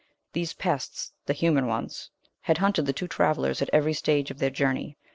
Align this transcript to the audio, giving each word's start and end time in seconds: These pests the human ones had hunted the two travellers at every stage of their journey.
These 0.33 0.53
pests 0.55 1.11
the 1.27 1.33
human 1.33 1.67
ones 1.67 2.09
had 2.41 2.57
hunted 2.57 2.87
the 2.87 2.91
two 2.91 3.07
travellers 3.07 3.61
at 3.61 3.69
every 3.71 3.93
stage 3.93 4.31
of 4.31 4.39
their 4.39 4.49
journey. 4.49 4.97